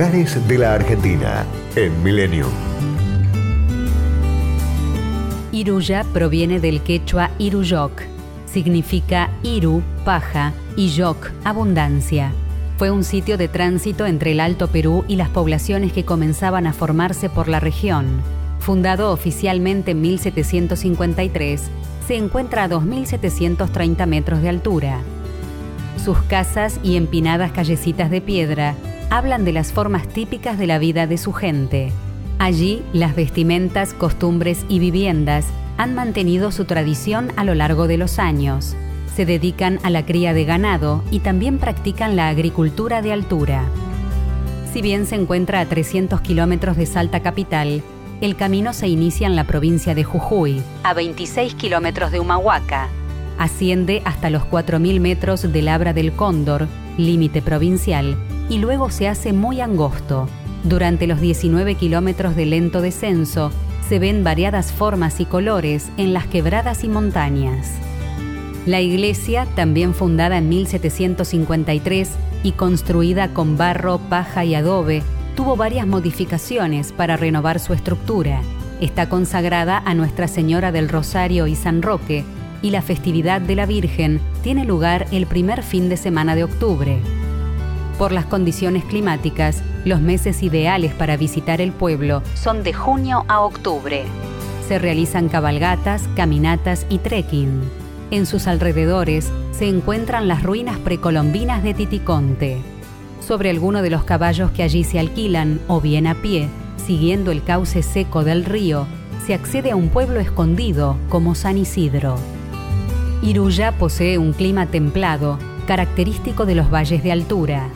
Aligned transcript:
De 0.00 0.56
la 0.56 0.72
Argentina 0.72 1.44
en 1.76 2.02
Milenio. 2.02 2.46
Iruya 5.52 6.06
proviene 6.14 6.58
del 6.58 6.80
quechua 6.80 7.30
Iruyok. 7.36 8.00
Significa 8.46 9.28
Iru, 9.42 9.82
paja, 10.06 10.54
y 10.74 10.88
Yok, 10.88 11.30
abundancia. 11.44 12.32
Fue 12.78 12.90
un 12.90 13.04
sitio 13.04 13.36
de 13.36 13.48
tránsito 13.48 14.06
entre 14.06 14.32
el 14.32 14.40
Alto 14.40 14.68
Perú 14.68 15.04
y 15.06 15.16
las 15.16 15.28
poblaciones 15.28 15.92
que 15.92 16.06
comenzaban 16.06 16.66
a 16.66 16.72
formarse 16.72 17.28
por 17.28 17.48
la 17.48 17.60
región. 17.60 18.22
Fundado 18.58 19.12
oficialmente 19.12 19.90
en 19.90 20.00
1753, 20.00 21.60
se 22.08 22.16
encuentra 22.16 22.64
a 22.64 22.70
2.730 22.70 24.06
metros 24.06 24.40
de 24.40 24.48
altura. 24.48 25.00
Sus 26.02 26.22
casas 26.22 26.80
y 26.82 26.96
empinadas 26.96 27.52
callecitas 27.52 28.10
de 28.10 28.22
piedra 28.22 28.74
hablan 29.10 29.44
de 29.44 29.52
las 29.52 29.72
formas 29.72 30.06
típicas 30.08 30.56
de 30.56 30.68
la 30.68 30.78
vida 30.78 31.06
de 31.06 31.18
su 31.18 31.32
gente. 31.32 31.92
Allí, 32.38 32.82
las 32.92 33.16
vestimentas, 33.16 33.92
costumbres 33.92 34.64
y 34.68 34.78
viviendas 34.78 35.46
han 35.76 35.94
mantenido 35.94 36.52
su 36.52 36.64
tradición 36.64 37.32
a 37.36 37.44
lo 37.44 37.54
largo 37.54 37.88
de 37.88 37.98
los 37.98 38.18
años. 38.18 38.76
Se 39.14 39.26
dedican 39.26 39.80
a 39.82 39.90
la 39.90 40.06
cría 40.06 40.32
de 40.32 40.44
ganado 40.44 41.02
y 41.10 41.18
también 41.18 41.58
practican 41.58 42.14
la 42.16 42.28
agricultura 42.28 43.02
de 43.02 43.12
altura. 43.12 43.64
Si 44.72 44.80
bien 44.80 45.04
se 45.04 45.16
encuentra 45.16 45.60
a 45.60 45.66
300 45.66 46.20
kilómetros 46.20 46.76
de 46.76 46.86
Salta 46.86 47.20
Capital, 47.20 47.82
el 48.20 48.36
camino 48.36 48.72
se 48.72 48.86
inicia 48.86 49.26
en 49.26 49.34
la 49.34 49.44
provincia 49.44 49.94
de 49.94 50.04
Jujuy, 50.04 50.62
a 50.84 50.94
26 50.94 51.54
kilómetros 51.54 52.12
de 52.12 52.20
Humahuaca. 52.20 52.88
Asciende 53.38 54.02
hasta 54.04 54.30
los 54.30 54.44
4.000 54.44 55.00
metros 55.00 55.50
del 55.50 55.68
Abra 55.68 55.92
del 55.92 56.12
Cóndor, 56.12 56.68
límite 56.96 57.42
provincial, 57.42 58.16
y 58.48 58.58
luego 58.58 58.90
se 58.90 59.08
hace 59.08 59.32
muy 59.32 59.60
angosto. 59.60 60.28
Durante 60.64 61.06
los 61.06 61.20
19 61.20 61.76
kilómetros 61.76 62.36
de 62.36 62.46
lento 62.46 62.82
descenso, 62.82 63.50
se 63.88 63.98
ven 63.98 64.22
variadas 64.22 64.72
formas 64.72 65.20
y 65.20 65.24
colores 65.24 65.90
en 65.96 66.12
las 66.12 66.26
quebradas 66.26 66.84
y 66.84 66.88
montañas. 66.88 67.72
La 68.66 68.80
iglesia, 68.80 69.46
también 69.56 69.94
fundada 69.94 70.38
en 70.38 70.48
1753 70.48 72.10
y 72.42 72.52
construida 72.52 73.32
con 73.32 73.56
barro, 73.56 73.98
paja 73.98 74.44
y 74.44 74.54
adobe, 74.54 75.02
tuvo 75.34 75.56
varias 75.56 75.86
modificaciones 75.86 76.92
para 76.92 77.16
renovar 77.16 77.58
su 77.58 77.72
estructura. 77.72 78.42
Está 78.80 79.08
consagrada 79.08 79.82
a 79.84 79.94
Nuestra 79.94 80.28
Señora 80.28 80.72
del 80.72 80.88
Rosario 80.88 81.46
y 81.46 81.56
San 81.56 81.82
Roque 81.82 82.24
y 82.62 82.70
la 82.70 82.82
festividad 82.82 83.40
de 83.40 83.56
la 83.56 83.66
Virgen 83.66 84.20
tiene 84.42 84.64
lugar 84.64 85.06
el 85.12 85.26
primer 85.26 85.62
fin 85.62 85.88
de 85.88 85.96
semana 85.96 86.34
de 86.34 86.44
octubre. 86.44 86.98
Por 87.98 88.12
las 88.12 88.26
condiciones 88.26 88.84
climáticas, 88.84 89.62
los 89.84 90.00
meses 90.00 90.42
ideales 90.42 90.94
para 90.94 91.16
visitar 91.16 91.60
el 91.60 91.72
pueblo 91.72 92.22
son 92.34 92.62
de 92.62 92.72
junio 92.72 93.24
a 93.28 93.40
octubre. 93.40 94.04
Se 94.66 94.78
realizan 94.78 95.28
cabalgatas, 95.28 96.08
caminatas 96.16 96.86
y 96.88 96.98
trekking. 96.98 97.60
En 98.10 98.26
sus 98.26 98.46
alrededores 98.46 99.30
se 99.52 99.68
encuentran 99.68 100.28
las 100.28 100.42
ruinas 100.42 100.78
precolombinas 100.78 101.62
de 101.62 101.74
Titiconte. 101.74 102.58
Sobre 103.20 103.50
alguno 103.50 103.82
de 103.82 103.90
los 103.90 104.04
caballos 104.04 104.50
que 104.50 104.62
allí 104.62 104.82
se 104.82 104.98
alquilan 104.98 105.60
o 105.68 105.80
bien 105.80 106.06
a 106.06 106.14
pie, 106.14 106.48
siguiendo 106.86 107.30
el 107.30 107.44
cauce 107.44 107.82
seco 107.82 108.24
del 108.24 108.44
río, 108.44 108.86
se 109.26 109.34
accede 109.34 109.70
a 109.70 109.76
un 109.76 109.90
pueblo 109.90 110.20
escondido 110.20 110.96
como 111.08 111.34
San 111.34 111.58
Isidro. 111.58 112.16
Iruya 113.22 113.72
posee 113.72 114.16
un 114.16 114.32
clima 114.32 114.66
templado, 114.66 115.38
característico 115.66 116.46
de 116.46 116.54
los 116.54 116.72
valles 116.72 117.02
de 117.02 117.12
altura. 117.12 117.68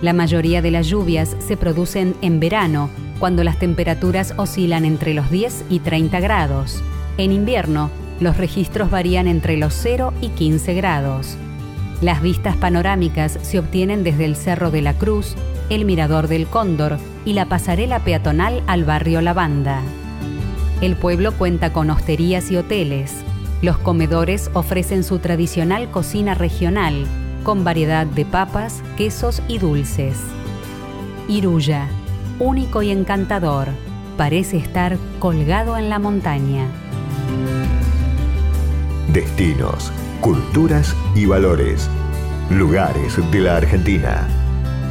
La 0.00 0.12
mayoría 0.12 0.62
de 0.62 0.70
las 0.70 0.86
lluvias 0.86 1.36
se 1.40 1.56
producen 1.56 2.14
en 2.22 2.38
verano, 2.38 2.88
cuando 3.18 3.42
las 3.42 3.58
temperaturas 3.58 4.32
oscilan 4.36 4.84
entre 4.84 5.12
los 5.12 5.28
10 5.28 5.64
y 5.70 5.80
30 5.80 6.20
grados. 6.20 6.82
En 7.18 7.32
invierno, 7.32 7.90
los 8.20 8.36
registros 8.36 8.90
varían 8.90 9.26
entre 9.26 9.56
los 9.56 9.74
0 9.74 10.12
y 10.20 10.28
15 10.28 10.74
grados. 10.74 11.36
Las 12.00 12.22
vistas 12.22 12.56
panorámicas 12.56 13.38
se 13.42 13.58
obtienen 13.58 14.04
desde 14.04 14.24
el 14.24 14.36
Cerro 14.36 14.70
de 14.70 14.82
la 14.82 14.94
Cruz, 14.94 15.34
el 15.68 15.84
Mirador 15.84 16.28
del 16.28 16.46
Cóndor 16.46 16.98
y 17.24 17.32
la 17.32 17.46
pasarela 17.46 18.00
peatonal 18.00 18.62
al 18.68 18.84
barrio 18.84 19.20
Lavanda. 19.20 19.82
El 20.80 20.94
pueblo 20.94 21.32
cuenta 21.32 21.72
con 21.72 21.90
hosterías 21.90 22.50
y 22.52 22.56
hoteles. 22.56 23.24
Los 23.62 23.78
comedores 23.78 24.50
ofrecen 24.54 25.04
su 25.04 25.20
tradicional 25.20 25.88
cocina 25.92 26.34
regional, 26.34 27.06
con 27.44 27.62
variedad 27.62 28.06
de 28.06 28.24
papas, 28.24 28.82
quesos 28.96 29.40
y 29.46 29.58
dulces. 29.58 30.18
Iruya, 31.28 31.86
único 32.40 32.82
y 32.82 32.90
encantador, 32.90 33.68
parece 34.16 34.56
estar 34.56 34.98
colgado 35.20 35.78
en 35.78 35.90
la 35.90 36.00
montaña. 36.00 36.66
Destinos, 39.12 39.92
culturas 40.20 40.96
y 41.14 41.26
valores. 41.26 41.88
Lugares 42.50 43.16
de 43.30 43.40
la 43.40 43.58
Argentina 43.58 44.26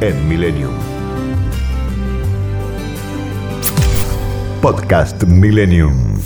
en 0.00 0.28
Millennium. 0.28 0.74
Podcast 4.62 5.24
Millennium. 5.24 6.20